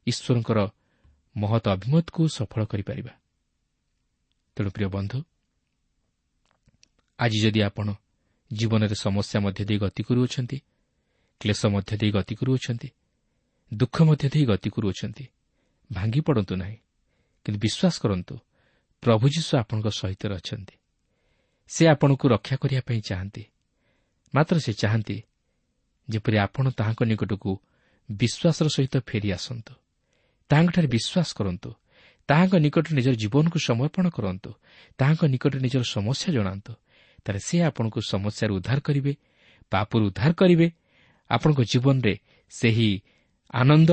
[0.08, 0.60] ଈଶ୍ୱରଙ୍କର
[1.36, 3.13] ମହତ ଅଭିମତକୁ ସଫଳ କରିପାରିବା।
[4.58, 5.17] ତେଣୁ ପ୍ରିୟ ବନ୍ଧୁ
[7.20, 7.88] ଆଜି ଯଦି ଆପଣ
[8.52, 10.58] ଜୀବନରେ ସମସ୍ୟା ମଧ୍ୟ ଦେଇ ଗତି କରୁଅଛନ୍ତି
[11.41, 12.89] କ୍ଲେଶ ମଧ୍ୟ ଦେଇ ଗତି କରୁଅଛନ୍ତି
[13.72, 15.26] ଦୁଃଖ ମଧ୍ୟ ଦେଇ ଗତି କରୁଅଛନ୍ତି
[15.89, 16.78] ଭାଙ୍ଗି ପଡ଼ନ୍ତୁ ନାହିଁ
[17.46, 18.36] କିନ୍ତୁ ବିଶ୍ୱାସ କରନ୍ତୁ
[19.02, 20.76] ପ୍ରଭୁ ଯୀଶୁ ଆପଣଙ୍କ ସହିତ ଅଛନ୍ତି।
[21.68, 23.44] ସେ ଆପଣଙ୍କୁ ରକ୍ଷା କରିବା ପାଇଁ ଚାହାନ୍ତି।
[24.36, 25.24] ମାତ୍ର ସେ ଚାହାନ୍ତି
[26.10, 27.52] ଯେପରି ଆପଣ ତାହାଙ୍କ ନିକଟକୁ
[28.12, 29.74] ବିଶ୍ୱାସର ସହିତ ଫେରି ଆସନ୍ତୁ।
[30.50, 31.74] ତାହାଙ୍କଠାରେ ବିଶ୍ୱାସ କରନ୍ତୁ।
[32.28, 34.52] ତାହାଙ୍କ ନିକଟରେ ନିଜର ଜୀବନକୁ ସମର୍ପଣ କରନ୍ତୁ।
[34.98, 36.74] ତାହାଙ୍କ ନିକଟରେ ନିଜର ସମସ୍ୟା ଜଣାନ୍ତୁ।
[37.26, 39.14] ତାହେଲେ ସେ ଆପଣଙ୍କୁ ସମସ୍ୟାରୁ ଉଦ୍ଧାର କରିବେ
[39.70, 40.72] ପାପରୁ ଉଦ୍ଧାର କରିବେ।
[41.30, 43.02] ଆପଣଙ୍କ ଜୀବନରେ ସେହି
[43.52, 43.92] ଆନନ୍ଦ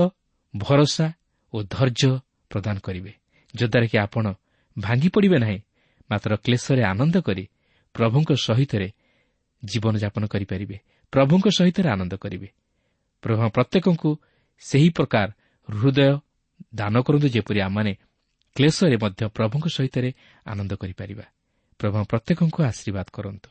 [0.56, 1.12] ଭରସା
[1.52, 2.18] ଓ ଧୈର୍ଯ୍ୟ
[2.50, 3.12] ପ୍ରଦାନ କରିବେ
[3.56, 4.34] ଯଦ୍ୱାରା କି ଆପଣ
[4.80, 5.58] ଭାଙ୍ଗି ପଡ଼ିବେ ନାହିଁ
[6.10, 7.44] ମାତ୍ର କ୍ଲେଶରେ ଆନନ୍ଦ କରି
[7.94, 8.88] ପ୍ରଭୁଙ୍କ ସହିତରେ
[9.64, 10.76] ଜୀବନଯାପନ କରିପାରିବେ
[11.12, 12.48] ପ୍ରଭୁଙ୍କ ସହିତରେ ଆନନ୍ଦ କରିବେ।
[13.22, 14.10] ପ୍ରଭୁ ପ୍ରତ୍ୟେକଙ୍କୁ
[14.62, 15.28] ସେହି ପ୍ରକାର
[15.68, 16.18] ହୃଦୟ
[16.74, 17.92] ଦାନ କରନ୍ତୁ ଯେପରି ଆମମାନେ
[18.56, 20.10] କ୍ଲେଶରେ ମଧ୍ୟ ପ୍ରଭୁଙ୍କ ସହିତରେ
[20.46, 21.24] ଆନନ୍ଦ କରିପାରିବା।
[21.78, 23.48] ପ୍ରଭୁ ପ୍ରତ୍ୟେକଙ୍କୁ ଆଶୀର୍ବାଦ କରନ୍ତୁ।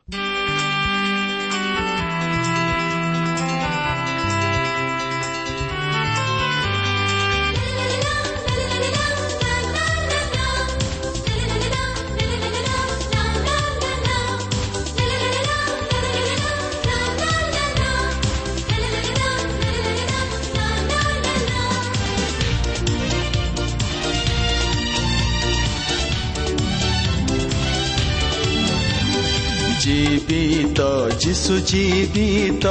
[29.87, 30.85] ଜୀବିତ
[31.19, 32.67] ଯିଶୁ ଜୀବିତ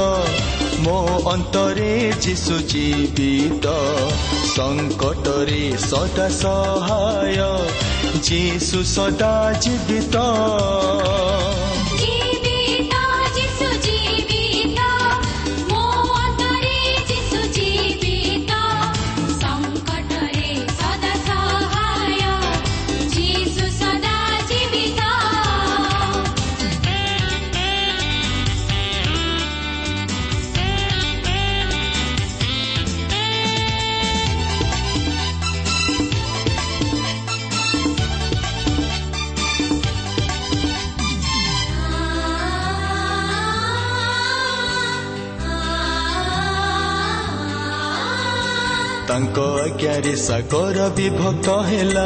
[0.79, 0.97] ମୋ
[1.31, 3.73] ଅନ୍ତରେ ଯିଶୁ ଜୀବିତ।
[4.55, 7.39] ସଙ୍କଟରେ ସଦା ସହାୟ
[8.21, 10.15] ଯିଶୁ ସଦା ଜୀବିତ।
[49.17, 52.03] ତାଙ୍କ ଆଜ୍ଞାରେ ସାଗର ବିଭକ୍ତ ହେଲା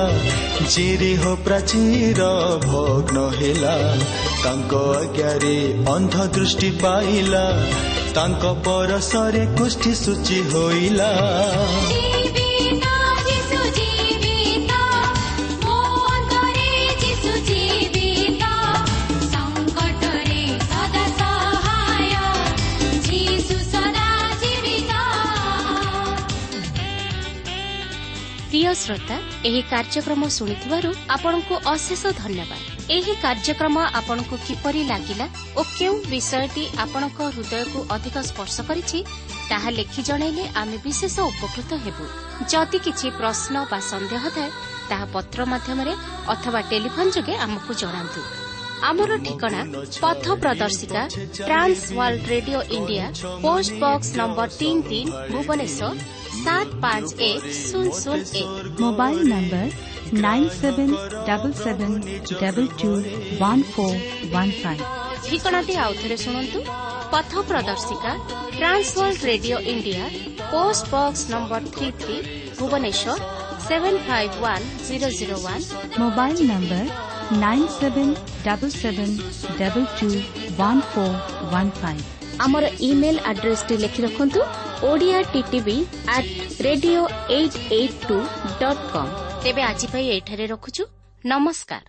[0.68, 2.28] ଚିରିହ ପ୍ରାଚୀର
[2.64, 3.74] ଭଗ୍ନ ହେଲା
[4.44, 5.58] ତାଙ୍କ ଆଜ୍ଞାରେ
[5.96, 7.44] ଅନ୍ଧ ଦୃଷ୍ଟି ପାଇଲା
[8.16, 11.12] ତାଙ୍କ ପରସରେ କୁଷ୍ଠି ସୂଚି ହୋଇଲା
[28.72, 35.94] প্রিয় শ্রোতা এই কার্যক্রম শুণিবার আপনার অশেষ ধন্যবাদ এই কার্যক্রম আপনার কিপর লাগিলা ও কেউ
[36.10, 38.98] বিষয়টি আপনার হৃদয়ক অধিক স্পর্শ করেছে
[39.50, 42.00] তাহা লেখি জনাইলে আমি বিশেষ উপকৃত হব
[42.50, 44.46] যদি কিছু প্রশ্ন বা সন্দেহ থাকে
[44.90, 45.94] তাহা পত্র মাধ্যমে
[46.28, 48.02] অথবা টেলিফোন যোগে আমাকে জনা
[48.90, 49.62] ଆମର ଠିକଣା
[50.04, 51.02] ପଥ ପ୍ରଦର୍ଶିକା
[51.38, 53.06] trans world radio India
[53.44, 55.92] post box number ତିନି ତିନି ଭୁବନେଶ୍ୱର
[56.44, 58.50] ସାତ ପାଞ୍ଚ ଏକ ଶୂନ ଶୂନ ଏକ।
[58.84, 59.68] Mobile number
[60.26, 60.96] nine seven
[61.28, 61.98] double seven
[62.42, 62.92] double two
[63.42, 64.00] one four
[64.34, 64.84] one five
[65.28, 66.60] ଠିକଣାଟି ଆଉଥରେ ଶୁଣନ୍ତୁ।
[67.14, 68.12] ପଥ ପ୍ରଦର୍ଶିକା
[68.58, 70.04] trans world radio India
[70.52, 72.18] post box number three three
[72.60, 73.18] Bhubaneswar
[73.68, 75.64] seven five one zero zero one
[76.02, 76.86] mobile number
[82.40, 84.30] আমার ইমেল আড্রেসটি লিখে রাখুন
[84.82, 86.26] Odia TV at
[86.64, 88.18] radio eight eight two
[88.60, 89.08] dot com
[89.44, 90.84] তেবে আজ এইঠারে রখুছু
[91.26, 91.82] নমস্কার